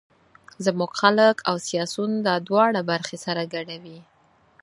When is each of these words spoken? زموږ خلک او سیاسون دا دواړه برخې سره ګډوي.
زموږ 0.65 0.91
خلک 1.01 1.35
او 1.49 1.55
سیاسون 1.67 2.11
دا 2.27 2.35
دواړه 2.47 2.81
برخې 2.91 3.17
سره 3.25 3.43
ګډوي. 3.53 3.99